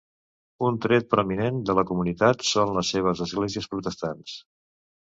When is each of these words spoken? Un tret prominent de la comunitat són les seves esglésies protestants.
Un 0.69 0.79
tret 0.85 1.05
prominent 1.11 1.61
de 1.71 1.75
la 1.81 1.85
comunitat 1.91 2.49
són 2.55 2.75
les 2.79 2.91
seves 2.97 3.23
esglésies 3.29 3.73
protestants. 3.77 4.39